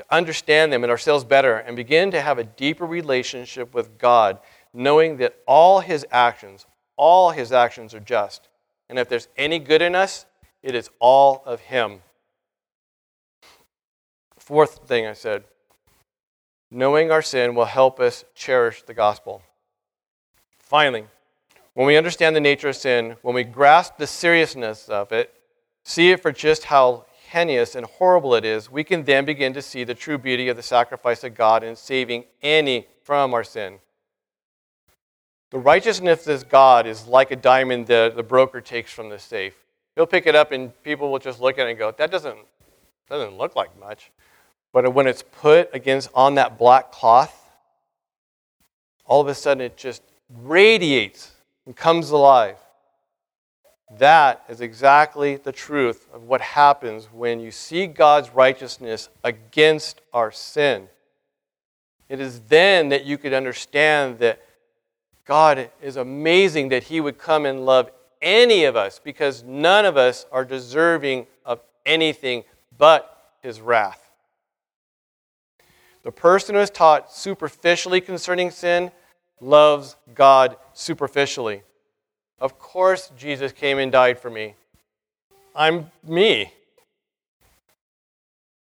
[0.01, 4.38] to understand them and ourselves better, and begin to have a deeper relationship with God,
[4.72, 6.64] knowing that all his actions,
[6.96, 8.48] all his actions are just.
[8.88, 10.24] And if there's any good in us,
[10.62, 12.01] it is all of him.
[14.38, 15.44] Fourth thing I said
[16.72, 19.42] knowing our sin will help us cherish the gospel.
[20.61, 21.05] Finally,
[21.74, 25.34] when we understand the nature of sin, when we grasp the seriousness of it,
[25.82, 29.62] see it for just how heinous and horrible it is, we can then begin to
[29.62, 33.78] see the true beauty of the sacrifice of God in saving any from our sin.
[35.50, 39.54] The righteousness of God is like a diamond that the broker takes from the safe.
[39.94, 42.38] He'll pick it up and people will just look at it and go, that doesn't,
[43.08, 44.10] doesn't look like much.
[44.72, 47.48] But when it's put against on that black cloth,
[49.04, 50.02] all of a sudden it just
[50.42, 51.30] radiates
[51.64, 52.56] and comes alive.
[53.99, 60.30] That is exactly the truth of what happens when you see God's righteousness against our
[60.30, 60.88] sin.
[62.09, 64.41] It is then that you could understand that
[65.24, 67.91] God is amazing that He would come and love
[68.22, 72.45] any of us because none of us are deserving of anything
[72.76, 74.11] but His wrath.
[76.03, 78.91] The person who is taught superficially concerning sin
[79.41, 81.62] loves God superficially.
[82.41, 84.55] Of course, Jesus came and died for me.
[85.55, 86.53] I'm me.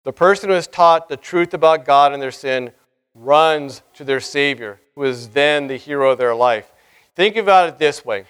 [0.02, 2.72] The person who is taught the truth about God and their sin
[3.14, 6.72] runs to their Savior, who is then the hero of their life.
[7.14, 8.24] Think about it this way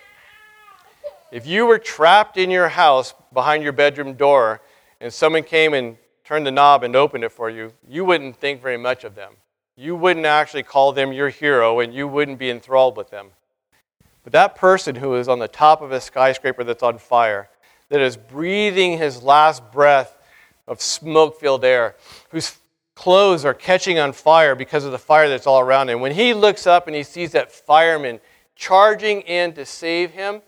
[1.31, 4.61] if you were trapped in your house behind your bedroom door
[5.01, 8.61] and someone came and turned the knob and opened it for you, you wouldn't think
[8.61, 9.35] very much of them.
[9.77, 13.31] You wouldn't actually call them your hero and you wouldn't be enthralled with them.
[14.23, 17.49] But that person who is on the top of a skyscraper that's on fire,
[17.89, 20.17] that is breathing his last breath
[20.67, 21.97] of smoke filled air,
[22.31, 22.57] whose
[22.95, 26.35] clothes are catching on fire because of the fire that's all around him, when he
[26.35, 28.21] looks up and he sees that fireman
[28.55, 30.43] charging in to save him,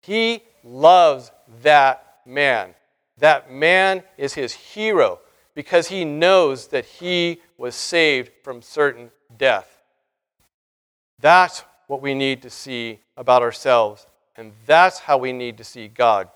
[0.00, 1.30] he loves
[1.62, 2.74] that man.
[3.18, 5.20] That man is his hero
[5.54, 9.82] because he knows that he was saved from certain death.
[11.20, 14.06] That's what we need to see about ourselves,
[14.36, 16.28] and that's how we need to see God.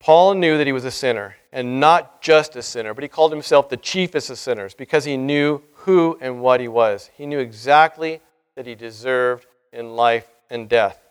[0.00, 3.32] Paul knew that he was a sinner, and not just a sinner, but he called
[3.32, 7.10] himself the chiefest of sinners because he knew who and what he was.
[7.14, 8.20] He knew exactly
[8.54, 11.02] that he deserved in life and death.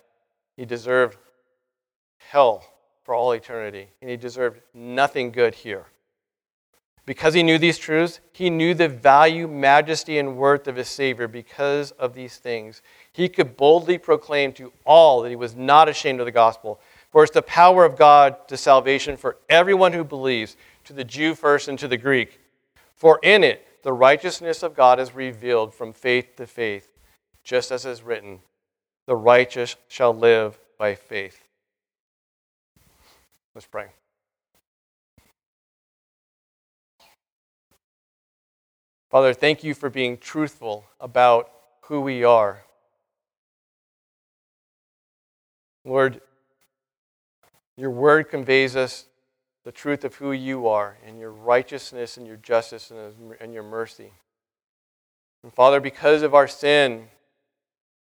[0.56, 1.18] He deserved
[2.18, 2.66] hell
[3.04, 5.86] for all eternity, and he deserved nothing good here.
[7.08, 11.30] Because he knew these truths, he knew the value, majesty, and worth of his Savior
[11.30, 12.82] because of these things.
[13.14, 16.82] He could boldly proclaim to all that he was not ashamed of the gospel.
[17.10, 21.34] For it's the power of God to salvation for everyone who believes, to the Jew
[21.34, 22.42] first and to the Greek.
[22.94, 26.90] For in it, the righteousness of God is revealed from faith to faith,
[27.42, 28.40] just as is written,
[29.06, 31.42] the righteous shall live by faith.
[33.56, 33.88] Let's pray.
[39.18, 41.50] Father, thank you for being truthful about
[41.86, 42.66] who we are.
[45.84, 46.22] Lord,
[47.76, 49.08] your word conveys us
[49.66, 52.92] the truth of who you are and your righteousness and your justice
[53.42, 54.12] and your mercy.
[55.42, 57.08] And Father, because of our sin,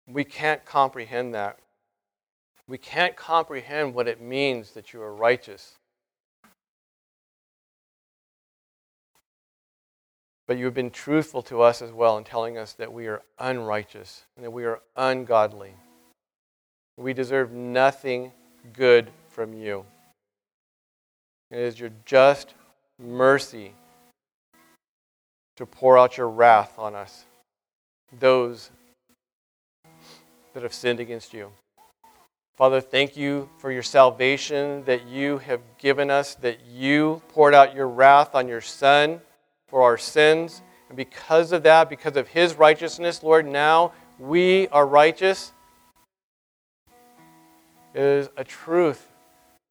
[0.07, 1.59] we can't comprehend that.
[2.67, 5.75] We can't comprehend what it means that you are righteous.
[10.47, 13.21] But you have been truthful to us as well in telling us that we are
[13.39, 15.73] unrighteous and that we are ungodly.
[16.97, 18.31] We deserve nothing
[18.73, 19.85] good from you.
[21.49, 22.53] It is your just
[22.99, 23.73] mercy
[25.55, 27.25] to pour out your wrath on us,
[28.19, 28.69] those
[30.53, 31.51] that have sinned against you.
[32.55, 37.73] Father, thank you for your salvation that you have given us, that you poured out
[37.73, 39.21] your wrath on your Son
[39.73, 40.61] for our sins.
[40.87, 45.51] And because of that, because of his righteousness, Lord, now we are righteous.
[47.95, 49.09] It is a truth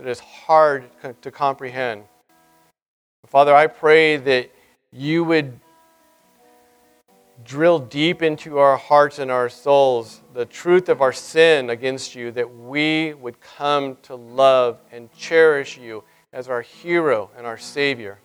[0.00, 0.90] that is hard
[1.20, 2.02] to comprehend.
[3.28, 4.50] Father, I pray that
[4.90, 5.60] you would
[7.44, 12.32] drill deep into our hearts and our souls the truth of our sin against you,
[12.32, 18.18] that we would come to love and cherish you as our hero and our Savior.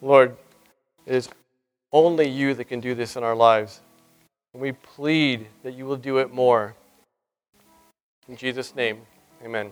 [0.00, 0.36] Lord,
[1.06, 1.28] it is
[1.92, 3.80] only you that can do this in our lives.
[4.52, 6.74] And we plead that you will do it more.
[8.28, 9.00] In Jesus' name,
[9.44, 9.70] amen.